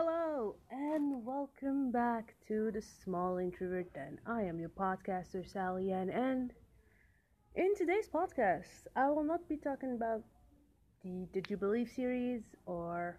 Hello, 0.00 0.54
and 0.70 1.26
welcome 1.26 1.90
back 1.90 2.36
to 2.46 2.70
the 2.70 2.80
Small 2.80 3.38
Introvert 3.38 3.92
Den. 3.94 4.20
I 4.28 4.42
am 4.42 4.60
your 4.60 4.68
podcaster, 4.68 5.44
Sally 5.44 5.90
Ann, 5.90 6.08
and 6.08 6.52
in 7.56 7.74
today's 7.74 8.08
podcast, 8.08 8.86
I 8.94 9.10
will 9.10 9.24
not 9.24 9.48
be 9.48 9.56
talking 9.56 9.94
about 9.94 10.22
the 11.02 11.26
Did 11.32 11.50
You 11.50 11.56
Believe 11.56 11.88
series 11.88 12.42
or 12.64 13.18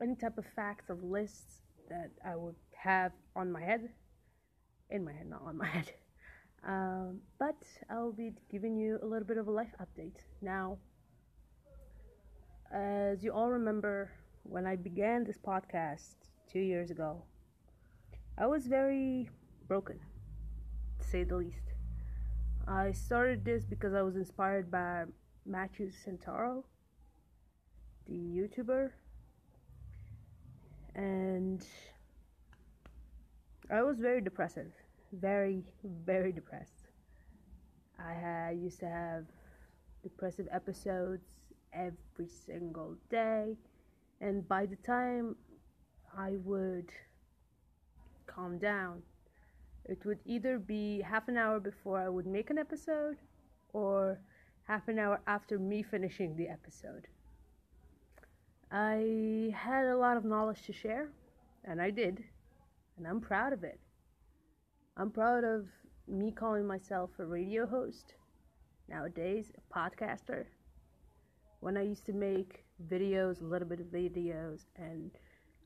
any 0.00 0.14
type 0.14 0.38
of 0.38 0.44
facts 0.54 0.88
of 0.88 1.02
lists 1.02 1.62
that 1.88 2.12
I 2.24 2.36
would 2.36 2.54
have 2.76 3.10
on 3.34 3.50
my 3.50 3.60
head. 3.60 3.88
In 4.90 5.04
my 5.04 5.12
head, 5.12 5.28
not 5.28 5.42
on 5.44 5.58
my 5.58 5.66
head. 5.78 5.92
Um, 6.64 7.22
but 7.40 7.60
I'll 7.90 8.12
be 8.12 8.34
giving 8.52 8.76
you 8.76 9.00
a 9.02 9.04
little 9.04 9.26
bit 9.26 9.36
of 9.36 9.48
a 9.48 9.50
life 9.50 9.74
update. 9.82 10.18
Now, 10.42 10.78
as 12.72 13.24
you 13.24 13.32
all 13.32 13.50
remember, 13.50 14.12
when 14.48 14.66
I 14.66 14.76
began 14.76 15.24
this 15.24 15.36
podcast 15.36 16.14
two 16.50 16.60
years 16.60 16.90
ago, 16.90 17.22
I 18.38 18.46
was 18.46 18.66
very 18.66 19.28
broken, 19.66 19.98
to 21.00 21.06
say 21.06 21.24
the 21.24 21.36
least. 21.36 21.74
I 22.66 22.92
started 22.92 23.44
this 23.44 23.64
because 23.64 23.92
I 23.92 24.02
was 24.02 24.16
inspired 24.16 24.70
by 24.70 25.04
Matthew 25.44 25.90
Santoro, 25.90 26.64
the 28.06 28.14
YouTuber, 28.14 28.90
and 30.94 31.64
I 33.70 33.82
was 33.82 33.98
very 34.00 34.22
depressive, 34.22 34.72
very, 35.12 35.62
very 35.84 36.32
depressed. 36.32 36.88
I 37.98 38.14
had, 38.14 38.58
used 38.58 38.80
to 38.80 38.88
have 38.88 39.26
depressive 40.02 40.48
episodes 40.50 41.26
every 41.74 42.28
single 42.46 42.96
day 43.10 43.56
and 44.20 44.46
by 44.48 44.66
the 44.66 44.76
time 44.76 45.36
I 46.16 46.36
would 46.44 46.90
calm 48.26 48.58
down, 48.58 49.02
it 49.84 50.04
would 50.04 50.18
either 50.24 50.58
be 50.58 51.00
half 51.00 51.28
an 51.28 51.36
hour 51.36 51.60
before 51.60 51.98
I 51.98 52.08
would 52.08 52.26
make 52.26 52.50
an 52.50 52.58
episode 52.58 53.16
or 53.72 54.18
half 54.64 54.88
an 54.88 54.98
hour 54.98 55.20
after 55.26 55.58
me 55.58 55.82
finishing 55.82 56.36
the 56.36 56.48
episode. 56.48 57.06
I 58.70 59.54
had 59.56 59.86
a 59.86 59.96
lot 59.96 60.18
of 60.18 60.24
knowledge 60.24 60.62
to 60.66 60.72
share, 60.72 61.08
and 61.64 61.80
I 61.80 61.90
did, 61.90 62.22
and 62.96 63.06
I'm 63.06 63.20
proud 63.20 63.52
of 63.54 63.64
it. 63.64 63.80
I'm 64.96 65.10
proud 65.10 65.44
of 65.44 65.68
me 66.06 66.32
calling 66.32 66.66
myself 66.66 67.10
a 67.18 67.24
radio 67.24 67.66
host, 67.66 68.14
nowadays, 68.88 69.52
a 69.56 69.74
podcaster. 69.74 70.46
When 71.60 71.76
I 71.76 71.82
used 71.82 72.06
to 72.06 72.12
make 72.12 72.64
videos, 72.88 73.40
a 73.40 73.44
little 73.44 73.68
bit 73.68 73.80
of 73.80 73.86
videos, 73.86 74.66
and 74.76 75.10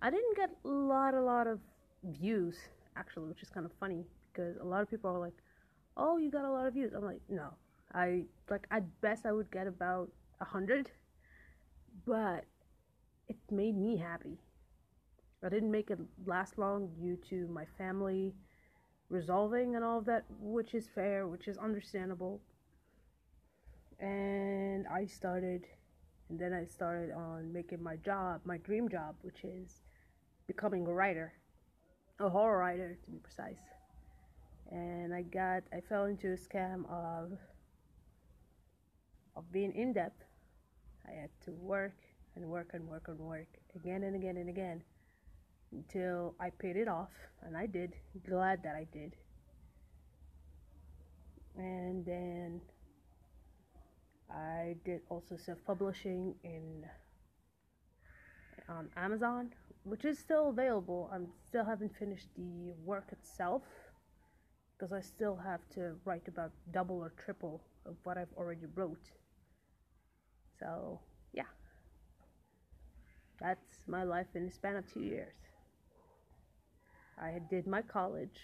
I 0.01 0.11
didn't 0.11 0.37
get 0.37 0.51
a 0.65 0.69
lot, 0.69 1.15
a 1.15 1.21
lot 1.21 1.47
of 1.47 1.61
views 2.03 2.57
actually, 2.97 3.29
which 3.29 3.43
is 3.43 3.51
kind 3.51 3.67
of 3.67 3.73
funny 3.79 4.05
because 4.33 4.57
a 4.57 4.65
lot 4.65 4.83
of 4.83 4.91
people 4.91 5.11
are 5.11 5.19
like, 5.19 5.37
"Oh, 5.97 6.17
you 6.17 6.31
got 6.31 6.45
a 6.45 6.51
lot 6.51 6.67
of 6.67 6.75
views." 6.75 6.93
I'm 6.95 7.05
like, 7.05 7.21
"No, 7.29 7.55
I 7.95 8.27
like 8.51 8.67
at 8.71 9.01
best 9.01 9.27
I 9.27 9.33
would 9.33 9.51
get 9.51 9.67
about 9.67 10.11
a 10.41 10.45
hundred, 10.45 10.91
but 12.07 12.45
it 13.29 13.37
made 13.51 13.77
me 13.77 13.97
happy. 13.97 14.39
I 15.43 15.49
didn't 15.49 15.71
make 15.71 15.91
it 15.91 15.99
last 16.25 16.57
long 16.59 16.89
due 17.01 17.17
to 17.31 17.49
my 17.49 17.65
family 17.77 18.35
resolving 19.09 19.77
and 19.77 19.85
all 19.85 19.99
of 19.99 20.05
that, 20.07 20.25
which 20.41 20.75
is 20.75 20.89
fair, 20.89 21.27
which 21.27 21.49
is 21.49 21.59
understandable. 21.59 22.41
And 23.99 24.87
I 24.89 25.07
started 25.07 25.67
and 26.29 26.39
then 26.39 26.53
I 26.53 26.65
started 26.65 27.13
on 27.13 27.53
making 27.53 27.83
my 27.83 27.97
job, 27.97 28.41
my 28.45 28.59
dream 28.59 28.89
job, 28.89 29.17
which 29.23 29.45
is 29.45 29.83
becoming 30.47 30.87
a 30.87 30.93
writer, 30.93 31.33
a 32.19 32.29
horror 32.29 32.59
writer 32.59 32.97
to 33.05 33.11
be 33.11 33.19
precise. 33.19 33.61
And 34.71 35.15
I 35.15 35.23
got, 35.23 35.63
I 35.73 35.81
fell 35.81 36.07
into 36.07 36.33
a 36.33 36.37
scam 36.37 36.89
of, 36.91 37.33
of 39.37 39.51
being 39.53 39.73
in 39.73 39.93
debt. 39.93 40.15
I 41.07 41.13
had 41.13 41.31
to 41.45 41.53
work 41.53 41.97
and 42.37 42.47
work 42.47 42.71
and 42.73 42.89
work 42.89 43.09
and 43.09 43.19
work 43.19 43.49
again 43.77 44.05
and 44.05 44.17
again 44.17 44.37
and 44.39 44.49
again 44.49 44.83
until 45.73 46.35
I 46.39 46.51
paid 46.51 46.77
it 46.77 46.89
off, 46.89 47.11
and 47.43 47.57
I 47.57 47.67
did. 47.67 47.95
Glad 48.29 48.63
that 48.63 48.77
I 48.77 48.87
did. 48.93 49.17
And 51.57 52.05
then 52.05 52.61
I 54.35 54.77
did 54.85 55.03
also 55.11 55.37
self-publishing 55.37 56.35
in 56.43 56.85
on 58.69 58.89
Amazon, 58.97 59.51
which 59.85 60.05
is 60.05 60.19
still 60.19 60.49
available. 60.49 61.11
I 61.13 61.19
still 61.47 61.65
haven't 61.65 61.95
finished 61.99 62.29
the 62.37 62.73
work 62.85 63.09
itself 63.13 63.63
because 64.73 64.93
I 64.93 65.01
still 65.01 65.37
have 65.37 65.61
to 65.75 65.97
write 66.05 66.29
about 66.29 66.53
double 66.73 66.97
or 66.97 67.13
triple 67.25 67.63
of 67.85 67.97
what 68.05 68.17
I've 68.17 68.33
already 68.37 68.67
wrote. 68.75 69.11
So, 70.59 71.01
yeah. 71.33 71.51
That's 73.41 73.87
my 73.87 74.05
life 74.05 74.29
in 74.35 74.47
the 74.47 74.53
span 74.53 74.77
of 74.77 74.93
2 74.93 75.01
years. 75.01 75.35
I 77.21 77.41
did 77.51 77.67
my 77.67 77.83
college. 77.83 78.41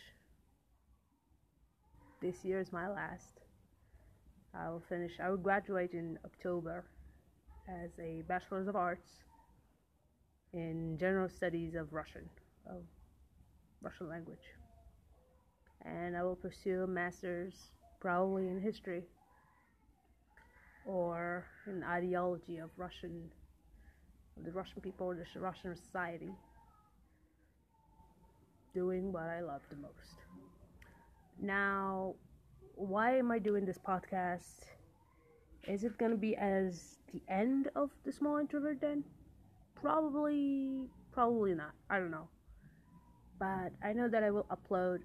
This 2.21 2.45
year 2.45 2.61
is 2.61 2.73
my 2.73 2.89
last. 2.89 3.41
I 4.59 4.69
will 4.71 4.83
finish, 4.89 5.13
I 5.23 5.31
will 5.31 5.37
graduate 5.37 5.93
in 5.93 6.19
October 6.25 6.85
as 7.69 7.91
a 8.01 8.23
Bachelor's 8.27 8.67
of 8.67 8.75
Arts 8.75 9.09
in 10.53 10.97
General 10.99 11.29
Studies 11.29 11.75
of 11.75 11.93
Russian, 11.93 12.29
of 12.67 12.83
Russian 13.83 14.09
language. 14.09 14.39
And 15.85 16.17
I 16.17 16.25
will 16.25 16.35
pursue 16.35 16.83
a 16.83 16.87
master's 16.87 17.55
probably 18.01 18.49
in 18.49 18.61
history 18.61 19.05
or 20.87 21.45
in 21.67 21.85
ideology 21.85 22.59
of 22.59 22.71
Russian, 22.77 23.31
of 24.37 24.45
the 24.45 24.51
Russian 24.51 24.81
people 24.81 25.15
the 25.15 25.41
Russian 25.41 25.77
society. 25.77 26.33
Doing 28.75 29.13
what 29.13 29.25
I 29.25 29.41
love 29.41 29.61
the 29.71 29.77
most. 29.77 30.19
Now, 31.41 32.15
why 32.75 33.17
am 33.17 33.31
I 33.31 33.39
doing 33.39 33.65
this 33.65 33.79
podcast? 33.79 34.67
Is 35.67 35.85
it 35.85 35.99
gonna 35.99 36.17
be 36.17 36.37
as 36.37 36.99
the 37.13 37.23
end 37.29 37.69
of 37.77 37.91
the 38.05 38.13
small 38.13 38.39
introvert 38.39 38.81
Den? 38.81 39.05
Probably, 39.75 40.89
probably 41.13 41.55
not. 41.55 41.73
I 41.91 41.99
don't 41.99 42.11
know. 42.11 42.29
But 43.39 43.73
I 43.83 43.93
know 43.93 44.09
that 44.09 44.25
I 44.25 44.31
will 44.31 44.47
upload 44.51 45.01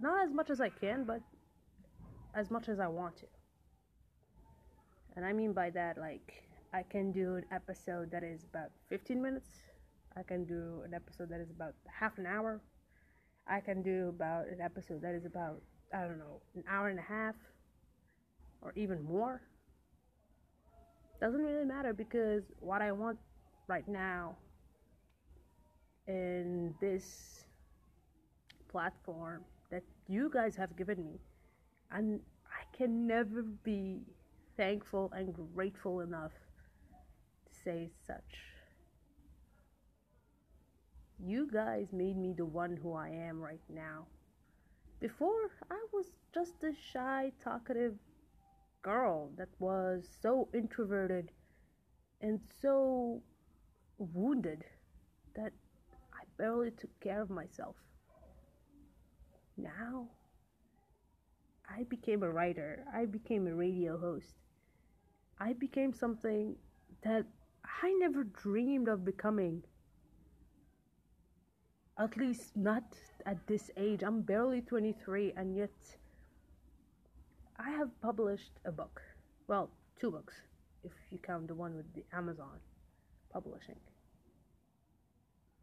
not 0.00 0.24
as 0.24 0.32
much 0.32 0.50
as 0.50 0.60
I 0.60 0.68
can, 0.68 1.04
but 1.04 1.20
as 2.34 2.50
much 2.50 2.68
as 2.68 2.80
I 2.80 2.88
want 2.88 3.16
to. 3.18 3.26
And 5.16 5.24
I 5.24 5.32
mean 5.32 5.52
by 5.52 5.70
that, 5.70 5.98
like, 5.98 6.42
I 6.72 6.82
can 6.82 7.12
do 7.12 7.36
an 7.36 7.44
episode 7.52 8.10
that 8.12 8.22
is 8.24 8.44
about 8.44 8.70
15 8.88 9.20
minutes. 9.20 9.48
I 10.16 10.22
can 10.22 10.44
do 10.44 10.82
an 10.84 10.94
episode 10.94 11.28
that 11.28 11.40
is 11.40 11.50
about 11.50 11.74
half 11.86 12.18
an 12.18 12.26
hour. 12.26 12.60
I 13.46 13.60
can 13.60 13.82
do 13.82 14.08
about 14.08 14.48
an 14.48 14.60
episode 14.60 15.02
that 15.02 15.14
is 15.14 15.26
about 15.26 15.60
I 15.92 16.02
don't 16.02 16.18
know, 16.18 16.40
an 16.54 16.64
hour 16.68 16.88
and 16.88 16.98
a 16.98 17.02
half 17.02 17.34
or 18.62 18.72
even 18.76 19.02
more. 19.04 19.42
Doesn't 21.20 21.40
really 21.42 21.64
matter 21.64 21.92
because 21.92 22.42
what 22.60 22.82
I 22.82 22.92
want 22.92 23.18
right 23.68 23.86
now 23.86 24.36
in 26.08 26.74
this 26.80 27.44
platform 28.68 29.44
that 29.70 29.82
you 30.08 30.30
guys 30.32 30.56
have 30.56 30.76
given 30.76 31.04
me, 31.04 31.20
and 31.90 32.20
I 32.46 32.76
can 32.76 33.06
never 33.06 33.42
be 33.42 34.00
thankful 34.56 35.12
and 35.14 35.34
grateful 35.54 36.00
enough 36.00 36.32
to 37.46 37.60
say 37.64 37.90
such. 38.06 38.38
You 41.24 41.48
guys 41.52 41.86
made 41.92 42.16
me 42.16 42.34
the 42.36 42.44
one 42.44 42.76
who 42.82 42.94
I 42.94 43.10
am 43.10 43.40
right 43.40 43.60
now. 43.72 44.06
Before, 45.02 45.50
I 45.68 45.84
was 45.92 46.12
just 46.32 46.62
a 46.62 46.72
shy, 46.72 47.32
talkative 47.42 47.98
girl 48.82 49.32
that 49.36 49.48
was 49.58 50.08
so 50.22 50.48
introverted 50.54 51.32
and 52.20 52.38
so 52.60 53.20
wounded 53.98 54.64
that 55.34 55.52
I 56.14 56.22
barely 56.38 56.70
took 56.70 57.00
care 57.00 57.20
of 57.20 57.30
myself. 57.30 57.74
Now, 59.56 60.06
I 61.68 61.82
became 61.82 62.22
a 62.22 62.30
writer, 62.30 62.84
I 62.94 63.06
became 63.06 63.48
a 63.48 63.54
radio 63.56 63.98
host, 63.98 64.36
I 65.40 65.52
became 65.54 65.92
something 65.92 66.54
that 67.02 67.26
I 67.82 67.92
never 67.94 68.22
dreamed 68.22 68.86
of 68.86 69.04
becoming. 69.04 69.64
At 71.98 72.16
least 72.16 72.56
not 72.56 72.84
at 73.26 73.46
this 73.46 73.70
age. 73.76 74.02
I'm 74.02 74.22
barely 74.22 74.62
23 74.62 75.34
and 75.36 75.54
yet 75.56 75.70
I 77.58 77.70
have 77.70 77.90
published 78.00 78.52
a 78.64 78.72
book. 78.72 79.02
Well, 79.46 79.70
two 80.00 80.10
books 80.10 80.34
if 80.84 80.92
you 81.10 81.18
count 81.18 81.48
the 81.48 81.54
one 81.54 81.76
with 81.76 81.92
the 81.94 82.04
Amazon 82.12 82.58
publishing. 83.32 83.78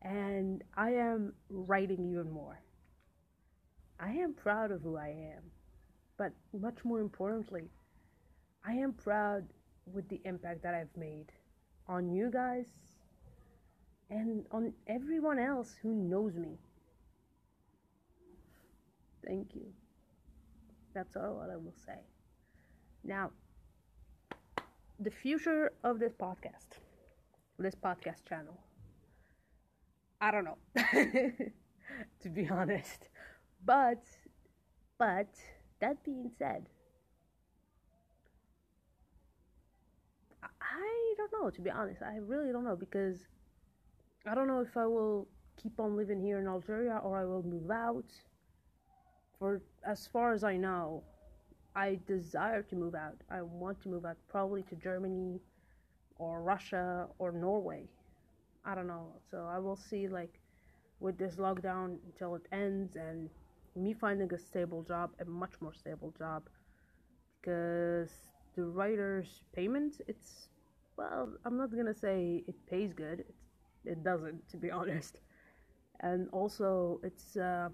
And 0.01 0.63
I 0.77 0.91
am 0.91 1.33
writing 1.49 2.09
even 2.11 2.31
more. 2.31 2.59
I 3.99 4.11
am 4.11 4.33
proud 4.33 4.71
of 4.71 4.81
who 4.81 4.95
I 4.97 5.09
am. 5.09 5.43
But 6.17 6.31
much 6.57 6.85
more 6.85 7.01
importantly, 7.01 7.69
I 8.65 8.73
am 8.73 8.93
proud 8.93 9.45
with 9.91 10.07
the 10.09 10.21
impact 10.25 10.63
that 10.63 10.73
I've 10.73 10.95
made 10.95 11.31
on 11.87 12.09
you 12.09 12.29
guys 12.31 12.65
and 14.09 14.45
on 14.51 14.73
everyone 14.87 15.39
else 15.39 15.75
who 15.81 15.93
knows 15.93 16.35
me. 16.35 16.57
Thank 19.25 19.53
you. 19.53 19.65
That's 20.93 21.15
all 21.15 21.35
what 21.35 21.49
I 21.49 21.55
will 21.55 21.75
say. 21.85 21.99
Now, 23.03 23.31
the 24.99 25.11
future 25.11 25.71
of 25.83 25.99
this 25.99 26.13
podcast, 26.13 26.79
this 27.57 27.75
podcast 27.75 28.25
channel, 28.27 28.57
I 30.19 30.31
don't 30.31 30.45
know, 30.45 30.57
to 32.21 32.29
be 32.29 32.49
honest. 32.49 33.07
But, 33.65 34.03
but, 34.97 35.27
that 35.79 36.03
being 36.03 36.31
said, 36.37 36.67
I 40.43 41.13
don't 41.17 41.31
know, 41.31 41.49
to 41.49 41.61
be 41.61 41.69
honest. 41.69 42.01
I 42.01 42.17
really 42.17 42.51
don't 42.51 42.65
know 42.65 42.75
because 42.75 43.17
I 44.29 44.35
don't 44.35 44.47
know 44.47 44.59
if 44.61 44.77
I 44.77 44.85
will 44.85 45.27
keep 45.61 45.79
on 45.79 45.97
living 45.97 46.21
here 46.21 46.39
in 46.39 46.47
Algeria 46.47 46.97
or 47.03 47.17
I 47.17 47.25
will 47.25 47.41
move 47.41 47.71
out. 47.71 48.05
For 49.39 49.63
as 49.83 50.05
far 50.05 50.33
as 50.33 50.43
I 50.43 50.55
know, 50.55 51.03
I 51.75 51.99
desire 52.05 52.61
to 52.63 52.75
move 52.75 52.93
out. 52.93 53.15
I 53.31 53.41
want 53.41 53.81
to 53.83 53.89
move 53.89 54.05
out 54.05 54.17
probably 54.27 54.61
to 54.63 54.75
Germany 54.75 55.39
or 56.17 56.43
Russia 56.43 57.07
or 57.17 57.31
Norway. 57.31 57.85
I 58.65 58.75
don't 58.75 58.85
know. 58.85 59.13
So 59.31 59.47
I 59.51 59.57
will 59.57 59.75
see 59.75 60.07
like 60.07 60.39
with 60.99 61.17
this 61.17 61.37
lockdown 61.37 61.97
until 62.05 62.35
it 62.35 62.43
ends 62.51 62.97
and 62.97 63.29
me 63.75 63.93
finding 63.93 64.31
a 64.31 64.37
stable 64.37 64.83
job, 64.83 65.09
a 65.19 65.25
much 65.25 65.53
more 65.59 65.73
stable 65.73 66.13
job 66.19 66.43
because 67.41 68.11
the 68.55 68.63
writer's 68.63 69.41
payment 69.55 70.01
it's 70.07 70.49
well, 70.97 71.29
I'm 71.45 71.57
not 71.57 71.75
gonna 71.75 71.95
say 71.95 72.43
it 72.47 72.55
pays 72.69 72.93
good. 72.93 73.21
It's, 73.21 73.48
it 73.89 74.03
doesn't, 74.03 74.47
to 74.49 74.57
be 74.57 74.71
honest. 74.79 75.19
And 76.01 76.29
also, 76.31 76.99
it's 77.03 77.35
uh, 77.37 77.69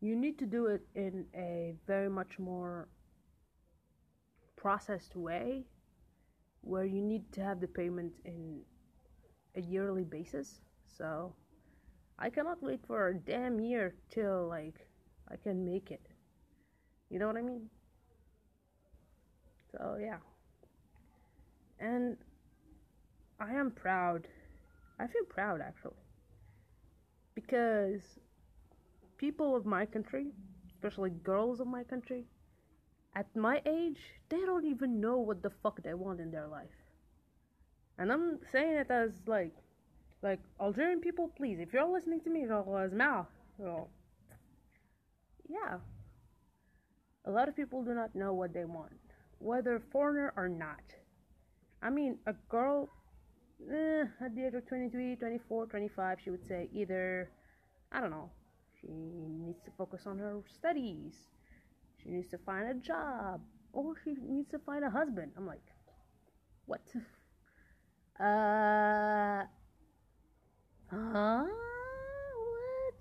you 0.00 0.16
need 0.16 0.38
to 0.38 0.46
do 0.46 0.66
it 0.66 0.82
in 0.94 1.26
a 1.34 1.74
very 1.86 2.08
much 2.10 2.38
more 2.38 2.88
processed 4.56 5.16
way, 5.16 5.64
where 6.62 6.84
you 6.84 7.02
need 7.02 7.32
to 7.32 7.40
have 7.42 7.60
the 7.60 7.68
payment 7.68 8.12
in 8.24 8.60
a 9.56 9.60
yearly 9.60 10.04
basis. 10.04 10.60
So, 10.86 11.34
I 12.18 12.30
cannot 12.30 12.62
wait 12.62 12.80
for 12.86 13.08
a 13.08 13.14
damn 13.14 13.60
year 13.60 13.94
till 14.10 14.48
like 14.48 14.86
I 15.30 15.36
can 15.36 15.64
make 15.64 15.90
it. 15.90 16.06
You 17.10 17.18
know 17.18 17.26
what 17.26 17.36
I 17.36 17.42
mean? 17.42 17.70
So 19.72 19.96
yeah. 20.00 20.18
And 21.78 22.16
I 23.40 23.54
am 23.54 23.70
proud. 23.70 24.28
I 24.98 25.06
feel 25.06 25.24
proud 25.24 25.62
actually. 25.62 26.04
Because 27.34 28.02
people 29.16 29.56
of 29.56 29.64
my 29.64 29.86
country, 29.86 30.26
especially 30.74 31.10
girls 31.10 31.58
of 31.58 31.66
my 31.66 31.82
country, 31.82 32.26
at 33.16 33.34
my 33.34 33.62
age, 33.64 33.98
they 34.28 34.40
don't 34.40 34.66
even 34.66 35.00
know 35.00 35.16
what 35.16 35.42
the 35.42 35.50
fuck 35.62 35.82
they 35.82 35.94
want 35.94 36.20
in 36.20 36.30
their 36.30 36.46
life. 36.46 36.68
And 37.98 38.12
I'm 38.12 38.38
saying 38.52 38.76
it 38.76 38.90
as 38.90 39.10
like 39.26 39.54
like 40.22 40.40
Algerian 40.60 41.00
people, 41.00 41.28
please, 41.34 41.58
if 41.60 41.72
you're 41.72 41.90
listening 41.90 42.20
to 42.20 42.30
me, 42.30 42.46
well, 42.46 43.88
yeah. 45.48 45.78
A 47.24 47.30
lot 47.30 47.48
of 47.48 47.56
people 47.56 47.82
do 47.82 47.94
not 47.94 48.14
know 48.14 48.34
what 48.34 48.52
they 48.52 48.66
want, 48.66 49.00
whether 49.38 49.80
foreigner 49.92 50.32
or 50.36 50.48
not. 50.48 50.82
I 51.82 51.88
mean, 51.88 52.18
a 52.26 52.34
girl 52.50 52.90
eh, 53.72 54.04
at 54.24 54.34
the 54.34 54.46
age 54.46 54.54
of 54.54 54.66
23, 54.66 55.16
24, 55.16 55.66
25, 55.66 56.18
she 56.22 56.30
would 56.30 56.46
say 56.46 56.68
either, 56.72 57.30
I 57.92 58.00
don't 58.00 58.10
know, 58.10 58.30
she 58.80 58.88
needs 58.88 59.60
to 59.64 59.70
focus 59.76 60.02
on 60.06 60.18
her 60.18 60.40
studies, 60.52 61.14
she 62.02 62.10
needs 62.10 62.30
to 62.30 62.38
find 62.38 62.68
a 62.68 62.74
job, 62.74 63.40
or 63.72 63.94
she 64.04 64.14
needs 64.22 64.50
to 64.50 64.58
find 64.58 64.84
a 64.84 64.90
husband. 64.90 65.32
I'm 65.36 65.46
like, 65.46 65.62
what? 66.66 66.82
Uh, 68.18 69.44
huh? 70.90 71.44
What? 71.46 73.00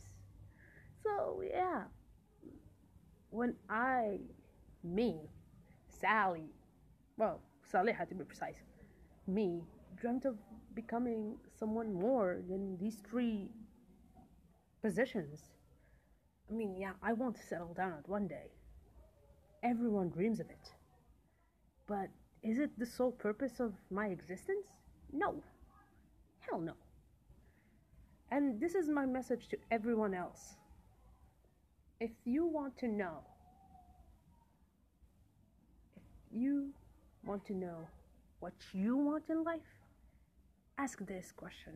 So, 1.04 1.44
yeah. 1.46 1.82
When 3.30 3.56
I, 3.70 4.20
me, 4.82 5.20
Sally, 6.00 6.54
well, 7.18 7.42
Sally 7.70 7.92
had 7.92 8.08
to 8.08 8.16
be 8.16 8.24
precise, 8.24 8.56
me 9.28 9.64
dreamt 10.00 10.26
of 10.26 10.36
becoming 10.74 11.36
someone 11.58 11.94
more 11.94 12.42
than 12.50 12.78
these 12.78 12.98
three 13.10 13.50
positions. 14.82 15.44
I 16.50 16.54
mean, 16.54 16.76
yeah, 16.78 16.94
I 17.04 17.14
want 17.14 17.36
to 17.36 17.44
settle 17.44 17.74
down 17.74 17.94
at 17.94 18.08
one 18.08 18.28
day. 18.28 18.52
Everyone 19.64 20.10
dreams 20.10 20.40
of 20.40 20.50
it. 20.50 20.72
But 21.88 22.10
is 22.44 22.60
it 22.60 22.72
the 22.78 22.86
sole 22.86 23.12
purpose 23.12 23.60
of 23.60 23.74
my 23.92 24.08
existence? 24.08 24.68
No. 25.12 25.44
Hell 26.40 26.60
no. 26.60 26.74
And 28.32 28.60
this 28.60 28.76
is 28.76 28.88
my 28.88 29.06
message 29.06 29.48
to 29.50 29.58
everyone 29.72 30.14
else. 30.14 30.56
If 32.00 32.12
you 32.24 32.46
want 32.46 32.78
to 32.78 32.88
know, 32.88 33.18
if 35.98 36.04
you 36.32 36.70
want 37.26 37.46
to 37.48 37.54
know 37.54 37.88
what 38.40 38.54
you 38.72 38.96
want 38.96 39.24
in 39.30 39.44
life, 39.44 39.79
ask 40.80 41.06
this 41.06 41.32
question 41.36 41.74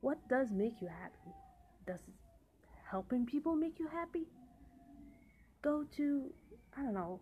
What 0.00 0.18
does 0.28 0.50
make 0.50 0.80
you 0.80 0.88
happy? 0.88 1.34
Does 1.86 2.00
helping 2.90 3.26
people 3.26 3.54
make 3.54 3.78
you 3.78 3.88
happy? 3.88 4.26
Go 5.60 5.84
to, 5.96 6.32
I 6.76 6.82
don't 6.82 6.94
know, 6.94 7.20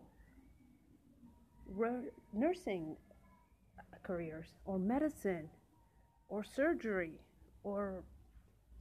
nursing 2.33 2.97
careers, 4.03 4.49
or 4.65 4.79
medicine, 4.79 5.49
or 6.29 6.43
surgery, 6.43 7.21
or 7.65 8.03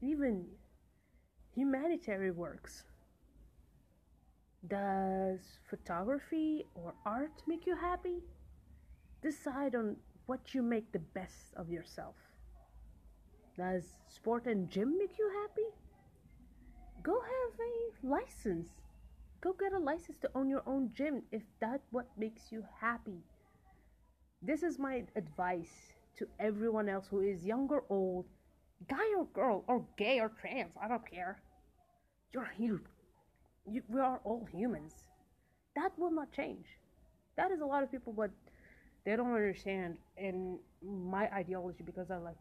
even 0.01 0.45
humanitarian 1.55 2.35
works. 2.35 2.83
Does 4.67 5.39
photography 5.69 6.65
or 6.75 6.93
art 7.05 7.43
make 7.47 7.65
you 7.65 7.75
happy? 7.75 8.23
Decide 9.21 9.75
on 9.75 9.97
what 10.29 10.53
you 10.53 10.61
make 10.61 10.91
the 10.91 10.99
best 10.99 11.55
of 11.55 11.71
yourself. 11.71 12.13
Does 13.57 13.95
sport 14.07 14.45
and 14.45 14.69
gym 14.69 14.95
make 14.99 15.17
you 15.17 15.27
happy? 15.41 15.69
Go 17.01 17.19
have 17.19 17.59
a 17.59 18.07
license. 18.07 18.69
Go 19.41 19.55
get 19.59 19.73
a 19.73 19.79
license 19.79 20.19
to 20.19 20.29
own 20.35 20.47
your 20.47 20.61
own 20.67 20.91
gym 20.95 21.23
if 21.31 21.41
that's 21.59 21.87
what 21.89 22.05
makes 22.15 22.51
you 22.51 22.63
happy. 22.79 23.23
This 24.39 24.61
is 24.61 24.77
my 24.77 25.03
advice 25.15 25.93
to 26.19 26.27
everyone 26.39 26.89
else 26.89 27.07
who 27.09 27.21
is 27.21 27.43
young 27.43 27.67
or 27.71 27.83
old, 27.89 28.25
guy 28.87 29.09
or 29.17 29.25
girl, 29.33 29.63
or 29.67 29.83
gay 29.97 30.19
or 30.19 30.29
trans. 30.29 30.73
I 30.79 30.87
don't 30.87 31.09
care. 31.09 31.41
You're 32.31 32.51
you, 32.59 32.81
you 33.65 33.81
we 33.87 33.99
are 33.99 34.21
all 34.23 34.47
humans. 34.53 34.93
That 35.75 35.97
will 35.97 36.11
not 36.11 36.31
change. 36.31 36.67
That 37.35 37.49
is 37.49 37.61
a 37.61 37.65
lot 37.65 37.81
of 37.81 37.91
people, 37.91 38.13
but 38.13 38.29
they 39.05 39.15
don't 39.15 39.33
understand 39.33 39.97
in 40.17 40.59
my 40.83 41.29
ideology 41.33 41.83
because 41.83 42.07
they're 42.07 42.19
like, 42.19 42.37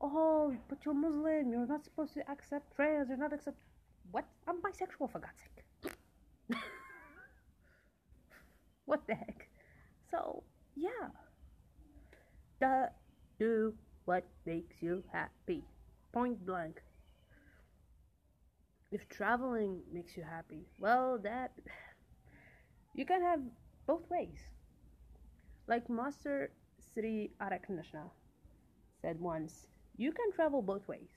oh, 0.00 0.54
but 0.68 0.78
you're 0.84 0.94
Muslim, 0.94 1.50
you're 1.50 1.66
not 1.66 1.84
supposed 1.84 2.14
to 2.14 2.30
accept 2.30 2.74
trans, 2.76 3.08
you're 3.08 3.18
not 3.18 3.32
accept 3.32 3.56
what? 4.10 4.24
I'm 4.46 4.56
bisexual 4.60 5.10
for 5.10 5.18
God's 5.18 5.40
sake. 5.40 5.92
what 8.84 9.06
the 9.06 9.14
heck? 9.14 9.48
So 10.10 10.42
yeah, 10.76 11.08
the 12.60 12.90
do 13.38 13.74
what 14.04 14.24
makes 14.46 14.82
you 14.82 15.02
happy. 15.12 15.64
Point 16.12 16.44
blank. 16.46 16.80
If 18.92 19.08
traveling 19.08 19.80
makes 19.92 20.16
you 20.16 20.22
happy, 20.22 20.66
well, 20.78 21.18
that 21.22 21.52
you 22.94 23.04
can 23.04 23.22
have 23.22 23.40
both 23.86 24.08
ways. 24.10 24.38
Like 25.66 25.88
Master 25.88 26.50
Sri 26.78 27.30
Arakanashna 27.40 28.10
said 29.00 29.18
once, 29.20 29.66
you 29.96 30.12
can 30.12 30.30
travel 30.32 30.60
both 30.62 30.86
ways, 30.88 31.08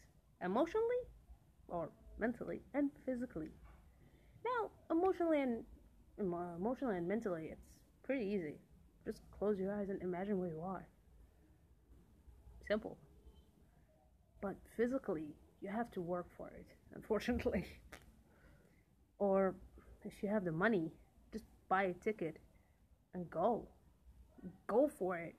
emotionally 0.41 1.03
or 1.67 1.89
mentally 2.17 2.61
and 2.73 2.89
physically. 3.05 3.49
Now, 4.45 4.69
emotionally 4.89 5.41
and 5.41 5.63
uh, 6.19 6.55
emotionally 6.57 6.97
and 6.97 7.07
mentally, 7.07 7.49
it's 7.51 7.67
pretty 8.03 8.25
easy. 8.25 8.55
Just 9.05 9.21
close 9.37 9.59
your 9.59 9.73
eyes 9.73 9.89
and 9.89 10.01
imagine 10.01 10.39
where 10.39 10.49
you 10.49 10.61
are. 10.61 10.87
Simple. 12.67 12.97
But 14.41 14.55
physically, 14.75 15.35
you 15.61 15.69
have 15.69 15.91
to 15.91 16.01
work 16.01 16.27
for 16.37 16.47
it, 16.49 16.67
unfortunately. 16.95 17.65
or 19.19 19.55
if 20.03 20.23
you 20.23 20.29
have 20.29 20.45
the 20.45 20.51
money, 20.51 20.91
just 21.31 21.45
buy 21.69 21.83
a 21.83 21.93
ticket 21.93 22.37
and 23.13 23.29
go. 23.29 23.67
Go 24.67 24.87
for 24.87 25.17
it. 25.17 25.35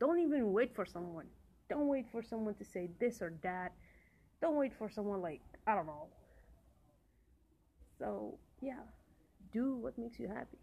Don't 0.00 0.20
even 0.20 0.52
wait 0.52 0.74
for 0.74 0.86
someone. 0.86 1.26
Don't 1.68 1.88
wait 1.88 2.06
for 2.10 2.22
someone 2.22 2.54
to 2.54 2.64
say 2.64 2.88
this 2.98 3.20
or 3.20 3.32
that. 3.42 3.72
Don't 4.40 4.56
wait 4.56 4.72
for 4.78 4.88
someone 4.88 5.20
like, 5.20 5.40
I 5.66 5.74
don't 5.74 5.86
know. 5.86 6.06
So, 7.98 8.38
yeah, 8.60 8.84
do 9.52 9.76
what 9.76 9.98
makes 9.98 10.18
you 10.18 10.28
happy. 10.28 10.58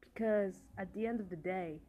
Because 0.00 0.54
at 0.78 0.92
the 0.94 1.06
end 1.06 1.20
of 1.20 1.28
the 1.28 1.36
day, 1.36 1.80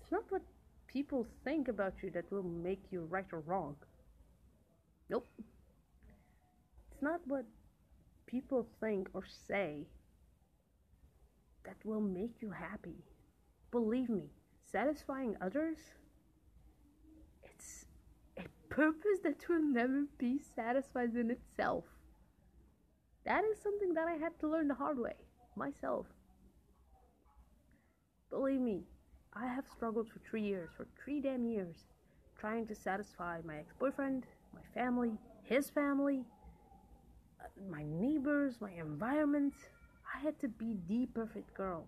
it's 0.00 0.10
not 0.10 0.24
what 0.30 0.42
people 0.88 1.26
think 1.44 1.68
about 1.68 1.94
you 2.02 2.10
that 2.10 2.30
will 2.32 2.42
make 2.42 2.82
you 2.90 3.06
right 3.08 3.26
or 3.32 3.40
wrong. 3.40 3.76
Nope. 5.08 5.26
It's 6.90 7.02
not 7.02 7.20
what 7.26 7.44
people 8.26 8.66
think 8.80 9.08
or 9.14 9.24
say 9.46 9.86
that 11.64 11.76
will 11.84 12.00
make 12.00 12.40
you 12.40 12.50
happy. 12.50 13.04
Believe 13.70 14.08
me, 14.08 14.30
satisfying 14.70 15.36
others, 15.40 15.78
it's 17.42 17.86
a 18.36 18.42
purpose 18.68 19.20
that 19.22 19.48
will 19.48 19.62
never 19.62 20.04
be 20.18 20.38
satisfied 20.38 21.14
in 21.14 21.30
itself. 21.30 21.84
That 23.24 23.44
is 23.44 23.58
something 23.62 23.94
that 23.94 24.08
I 24.08 24.14
had 24.14 24.38
to 24.40 24.48
learn 24.48 24.68
the 24.68 24.74
hard 24.74 24.98
way 24.98 25.14
myself. 25.56 26.06
Believe 28.30 28.60
me, 28.60 28.84
I 29.34 29.46
have 29.46 29.64
struggled 29.68 30.08
for 30.08 30.20
three 30.20 30.42
years, 30.42 30.70
for 30.76 30.86
three 31.02 31.20
damn 31.20 31.44
years, 31.44 31.76
trying 32.38 32.66
to 32.68 32.74
satisfy 32.74 33.40
my 33.44 33.58
ex 33.58 33.72
boyfriend, 33.78 34.24
my 34.54 34.62
family, 34.74 35.12
his 35.42 35.68
family, 35.68 36.24
uh, 37.40 37.48
my 37.70 37.84
neighbors, 37.84 38.60
my 38.60 38.72
environment. 38.72 39.54
Had 40.22 40.38
to 40.40 40.48
be 40.48 40.76
the 40.86 41.06
perfect 41.06 41.54
girl. 41.54 41.86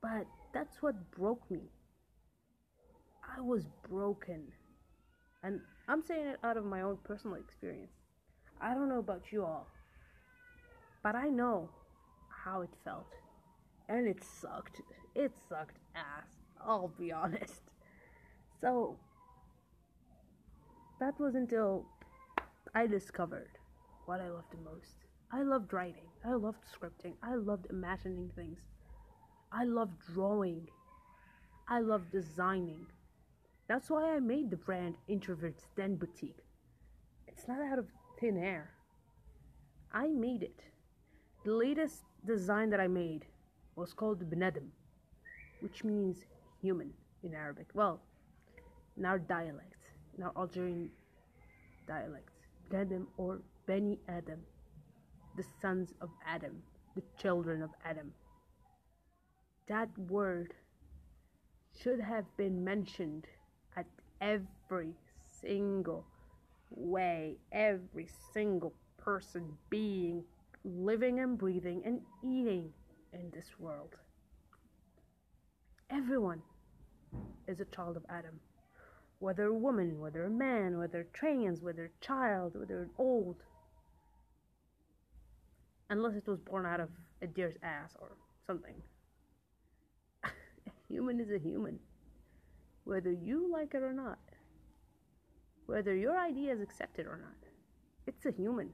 But 0.00 0.26
that's 0.54 0.80
what 0.80 1.10
broke 1.10 1.50
me. 1.50 1.70
I 3.36 3.42
was 3.42 3.66
broken. 3.88 4.44
And 5.42 5.60
I'm 5.86 6.02
saying 6.02 6.26
it 6.28 6.38
out 6.42 6.56
of 6.56 6.64
my 6.64 6.80
own 6.80 6.96
personal 7.04 7.36
experience. 7.36 7.92
I 8.58 8.72
don't 8.72 8.88
know 8.88 9.00
about 9.00 9.30
you 9.30 9.44
all, 9.44 9.66
but 11.02 11.14
I 11.14 11.28
know 11.28 11.68
how 12.30 12.62
it 12.62 12.70
felt. 12.84 13.12
And 13.88 14.08
it 14.08 14.24
sucked. 14.24 14.80
It 15.14 15.32
sucked 15.48 15.76
ass, 15.94 16.30
I'll 16.66 16.92
be 16.98 17.12
honest. 17.12 17.60
So, 18.62 18.96
that 21.00 21.20
was 21.20 21.34
until 21.34 21.84
I 22.74 22.86
discovered 22.86 23.50
what 24.06 24.20
I 24.20 24.30
loved 24.30 24.52
the 24.52 24.70
most. 24.70 25.03
I 25.34 25.42
loved 25.42 25.72
writing, 25.72 26.06
I 26.24 26.34
loved 26.34 26.60
scripting, 26.72 27.14
I 27.20 27.34
loved 27.34 27.66
imagining 27.68 28.30
things, 28.36 28.60
I 29.50 29.64
loved 29.64 29.98
drawing, 30.14 30.68
I 31.68 31.80
loved 31.80 32.12
designing. 32.12 32.86
That's 33.66 33.90
why 33.90 34.14
I 34.14 34.20
made 34.20 34.48
the 34.48 34.56
brand 34.56 34.94
Introverts 35.10 35.66
Den 35.76 35.96
Boutique. 35.96 36.38
It's 37.26 37.48
not 37.48 37.60
out 37.60 37.80
of 37.80 37.88
thin 38.20 38.36
air. 38.36 38.70
I 39.92 40.06
made 40.06 40.44
it. 40.44 40.60
The 41.44 41.52
latest 41.52 42.04
design 42.24 42.70
that 42.70 42.78
I 42.78 42.86
made 42.86 43.26
was 43.74 43.92
called 43.92 44.30
Benedem, 44.30 44.68
which 45.58 45.82
means 45.82 46.26
human 46.62 46.92
in 47.24 47.34
Arabic. 47.34 47.66
Well, 47.74 48.00
in 48.96 49.04
our 49.04 49.18
dialect, 49.18 49.82
in 50.16 50.22
our 50.22 50.32
Algerian 50.36 50.90
dialect, 51.88 52.30
Benedem 52.70 53.08
or 53.16 53.40
Beni 53.66 53.98
Adam, 54.08 54.38
the 55.36 55.44
sons 55.60 55.92
of 56.00 56.10
Adam, 56.26 56.62
the 56.94 57.02
children 57.20 57.62
of 57.62 57.70
Adam. 57.84 58.12
That 59.68 59.88
word 59.98 60.54
should 61.82 62.00
have 62.00 62.24
been 62.36 62.62
mentioned 62.62 63.26
at 63.76 63.86
every 64.20 64.94
single 65.40 66.04
way, 66.70 67.36
every 67.52 68.08
single 68.32 68.74
person 68.98 69.52
being 69.70 70.24
living 70.64 71.20
and 71.20 71.36
breathing 71.36 71.82
and 71.84 72.00
eating 72.22 72.72
in 73.12 73.30
this 73.32 73.50
world. 73.58 73.94
Everyone 75.90 76.42
is 77.46 77.60
a 77.60 77.66
child 77.66 77.96
of 77.96 78.04
Adam. 78.08 78.40
Whether 79.18 79.46
a 79.46 79.54
woman, 79.54 80.00
whether 80.00 80.24
a 80.24 80.30
man, 80.30 80.78
whether 80.78 81.06
trans, 81.12 81.62
whether 81.62 81.90
child, 82.00 82.56
whether 82.56 82.88
old. 82.98 83.36
Unless 85.90 86.14
it 86.16 86.26
was 86.26 86.40
born 86.40 86.66
out 86.66 86.80
of 86.80 86.88
a 87.22 87.26
deer's 87.26 87.56
ass 87.62 87.94
or 88.00 88.12
something. 88.46 88.74
a 90.24 90.28
human 90.88 91.20
is 91.20 91.30
a 91.30 91.38
human. 91.38 91.78
Whether 92.84 93.12
you 93.12 93.50
like 93.50 93.74
it 93.74 93.82
or 93.82 93.92
not. 93.92 94.18
Whether 95.66 95.94
your 95.94 96.18
idea 96.18 96.52
is 96.52 96.60
accepted 96.60 97.06
or 97.06 97.16
not. 97.16 97.50
It's 98.06 98.26
a 98.26 98.30
human. 98.30 98.70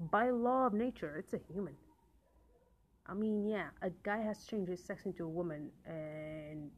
By 0.00 0.30
law 0.30 0.66
of 0.66 0.74
nature, 0.74 1.16
it's 1.18 1.32
a 1.32 1.52
human. 1.52 1.74
I 3.06 3.14
mean, 3.14 3.48
yeah, 3.48 3.68
a 3.82 3.90
guy 4.02 4.18
has 4.18 4.44
changed 4.44 4.70
his 4.70 4.84
sex 4.84 5.06
into 5.06 5.24
a 5.24 5.28
woman, 5.28 5.70
and 5.86 6.70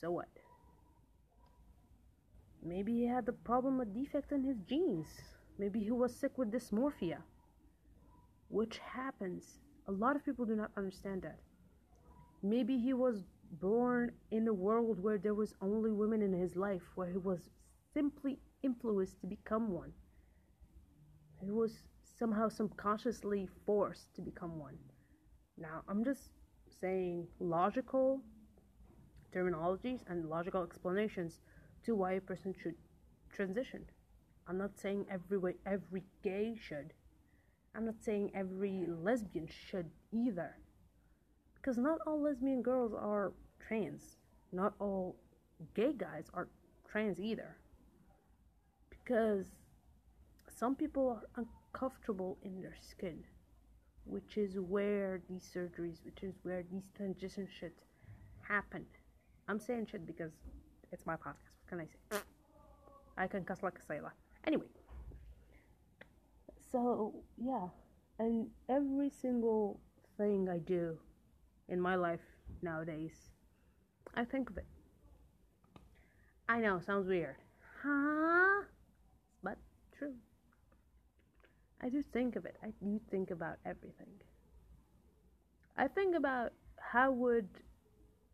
so 0.00 0.10
what? 0.10 0.28
Maybe 2.64 2.94
he 2.94 3.06
had 3.06 3.26
the 3.26 3.32
problem, 3.32 3.80
a 3.80 3.84
defect 3.84 4.32
in 4.32 4.42
his 4.42 4.56
genes. 4.68 5.06
Maybe 5.58 5.80
he 5.80 5.90
was 5.90 6.14
sick 6.14 6.38
with 6.38 6.50
dysmorphia. 6.50 7.18
Which 8.48 8.78
happens. 8.78 9.58
A 9.88 9.92
lot 9.92 10.16
of 10.16 10.24
people 10.24 10.44
do 10.44 10.56
not 10.56 10.70
understand 10.76 11.22
that. 11.22 11.38
Maybe 12.42 12.78
he 12.78 12.92
was 12.92 13.24
born 13.60 14.12
in 14.30 14.48
a 14.48 14.52
world 14.52 15.02
where 15.02 15.18
there 15.18 15.34
was 15.34 15.54
only 15.60 15.90
women 15.90 16.22
in 16.22 16.32
his 16.32 16.56
life, 16.56 16.82
where 16.94 17.10
he 17.10 17.18
was 17.18 17.40
simply 17.94 18.38
influenced 18.62 19.20
to 19.20 19.26
become 19.26 19.72
one. 19.72 19.92
He 21.42 21.50
was 21.50 21.72
somehow 22.18 22.48
subconsciously 22.48 23.48
forced 23.64 24.14
to 24.14 24.22
become 24.22 24.58
one. 24.58 24.78
Now, 25.58 25.82
I'm 25.88 26.04
just 26.04 26.30
saying 26.80 27.26
logical 27.40 28.20
terminologies 29.34 30.00
and 30.08 30.28
logical 30.28 30.62
explanations 30.62 31.40
to 31.84 31.94
why 31.94 32.12
a 32.12 32.20
person 32.20 32.54
should 32.62 32.74
transition. 33.32 33.84
I'm 34.48 34.58
not 34.58 34.78
saying 34.78 35.06
every 35.10 35.38
way 35.38 35.54
every 35.66 36.04
gay 36.22 36.56
should. 36.60 36.92
I'm 37.76 37.84
not 37.84 38.00
saying 38.00 38.30
every 38.34 38.86
lesbian 39.02 39.48
should 39.48 39.90
either. 40.12 40.56
Because 41.54 41.76
not 41.76 41.98
all 42.06 42.22
lesbian 42.22 42.62
girls 42.62 42.92
are 42.94 43.32
trans. 43.66 44.16
Not 44.52 44.74
all 44.78 45.16
gay 45.74 45.92
guys 45.92 46.26
are 46.32 46.48
trans 46.90 47.20
either. 47.20 47.56
Because 48.88 49.46
some 50.48 50.74
people 50.74 51.08
are 51.08 51.44
uncomfortable 51.74 52.38
in 52.42 52.62
their 52.62 52.76
skin 52.80 53.22
which 54.06 54.36
is 54.38 54.58
where 54.58 55.20
these 55.28 55.48
surgeries, 55.54 55.98
which 56.04 56.22
is 56.22 56.34
where 56.42 56.62
these 56.70 56.88
transition 56.96 57.46
shit 57.58 57.74
happen. 58.40 58.86
I'm 59.48 59.58
saying 59.58 59.88
shit 59.90 60.06
because 60.06 60.32
it's 60.92 61.04
my 61.06 61.16
podcast. 61.16 61.50
What 61.58 61.68
can 61.68 61.80
I 61.80 61.84
say? 61.84 62.22
I 63.18 63.26
can 63.26 63.44
cuss 63.44 63.62
like 63.62 63.78
a 63.78 63.82
sailor. 63.82 64.14
Anyway, 64.46 64.66
so 66.76 67.14
yeah, 67.38 67.68
and 68.18 68.48
every 68.68 69.08
single 69.08 69.80
thing 70.18 70.46
I 70.46 70.58
do 70.58 70.98
in 71.70 71.80
my 71.80 71.94
life 71.94 72.20
nowadays, 72.60 73.30
I 74.14 74.26
think 74.26 74.50
of 74.50 74.58
it. 74.58 74.66
I 76.46 76.60
know, 76.60 76.78
sounds 76.78 77.08
weird. 77.08 77.36
Huh? 77.82 78.64
But 79.42 79.56
true. 79.96 80.12
I 81.80 81.88
do 81.88 82.02
think 82.02 82.36
of 82.36 82.44
it. 82.44 82.56
I 82.62 82.72
do 82.84 83.00
think 83.10 83.30
about 83.30 83.56
everything. 83.64 84.12
I 85.78 85.88
think 85.88 86.14
about 86.14 86.52
how 86.78 87.10
would 87.10 87.48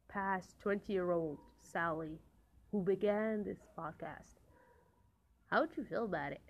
past 0.09 0.59
20 0.59 0.93
year 0.93 1.13
old 1.13 1.39
Sally, 1.63 2.19
who 2.73 2.83
began 2.83 3.45
this 3.45 3.61
podcast, 3.79 4.35
how 5.49 5.61
would 5.61 5.77
you 5.77 5.85
feel 5.85 6.07
about 6.07 6.33
it? 6.33 6.41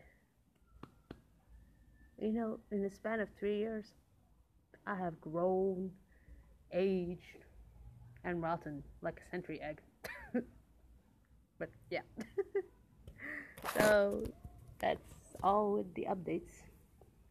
You 2.23 2.31
know, 2.31 2.59
in 2.71 2.85
the 2.85 2.91
span 2.91 3.19
of 3.19 3.29
three 3.37 3.59
years, 3.59 3.85
I 4.87 4.95
have 4.95 5.21
grown, 5.21 5.91
aged, 6.73 7.43
and 8.23 8.41
rotten 8.41 8.85
like 9.03 9.21
a 9.27 9.29
century 9.29 9.61
egg. 9.61 9.81
but 11.59 11.69
yeah. 11.91 12.03
so 13.77 14.23
that's 14.79 15.03
all 15.43 15.73
with 15.73 15.93
the 15.95 16.07
updates. 16.09 16.63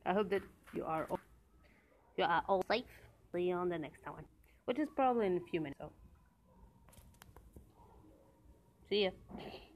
I 0.05 0.12
hope 0.12 0.29
that 0.29 0.41
you 0.74 0.83
are 0.83 1.07
all, 1.10 1.19
you 2.17 2.25
are 2.25 2.43
all 2.50 2.62
safe. 2.69 2.83
See 3.31 3.43
you 3.43 3.55
on 3.55 3.69
the 3.69 3.79
next 3.79 4.05
one, 4.05 4.25
which 4.65 4.77
is 4.77 4.89
probably 4.93 5.27
in 5.27 5.38
a 5.38 5.50
few 5.50 5.62
minutes. 5.62 5.79
So, 5.79 5.89
see 8.89 9.03
ya. 9.05 9.12